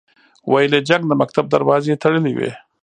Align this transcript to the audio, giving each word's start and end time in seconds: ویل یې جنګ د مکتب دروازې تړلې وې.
ویل 0.51 0.73
یې 0.77 0.81
جنګ 0.89 1.03
د 1.07 1.11
مکتب 1.21 1.45
دروازې 1.49 1.99
تړلې 2.03 2.31
وې. 2.37 2.51